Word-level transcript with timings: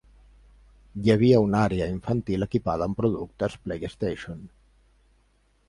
Hi 1.01 1.11
havia 1.15 1.41
una 1.47 1.59
àrea 1.65 1.89
infantil 1.95 2.47
equipada 2.47 2.89
amb 2.89 2.99
productes 3.03 3.59
PlayStation. 3.67 4.43